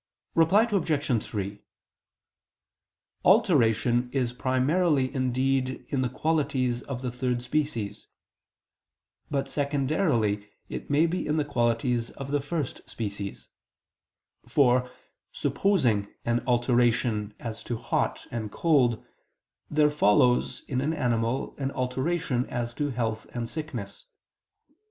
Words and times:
Reply 0.33 0.63
Obj. 0.63 1.23
3: 1.23 1.61
Alteration 3.23 4.09
is 4.11 4.33
primarily 4.33 5.13
indeed 5.13 5.85
in 5.89 6.01
the 6.01 6.09
qualities 6.09 6.81
of 6.81 7.03
the 7.03 7.11
third 7.11 7.43
species; 7.43 8.07
but 9.29 9.47
secondarily 9.47 10.49
it 10.69 10.89
may 10.89 11.05
be 11.05 11.27
in 11.27 11.37
the 11.37 11.45
qualities 11.45 12.09
of 12.09 12.31
the 12.31 12.41
first 12.41 12.81
species: 12.89 13.49
for, 14.47 14.89
supposing 15.31 16.07
an 16.25 16.41
alteration 16.47 17.35
as 17.39 17.61
to 17.65 17.77
hot 17.77 18.25
and 18.31 18.51
cold, 18.51 19.05
there 19.69 19.91
follows 19.91 20.63
in 20.67 20.81
an 20.81 20.93
animal 20.93 21.53
an 21.59 21.69
alteration 21.73 22.47
as 22.49 22.73
to 22.73 22.89
health 22.89 23.27
and 23.35 23.47
sickness. 23.47 24.07